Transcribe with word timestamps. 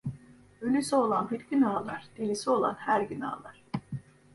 Ölüsü 0.61 0.95
olan 0.95 1.29
bir 1.31 1.39
gün 1.49 1.61
ağlar; 1.61 2.07
delisi 2.17 2.49
olan 2.49 2.73
her 2.73 3.01
gün 3.01 3.21
ağlar. 3.21 3.63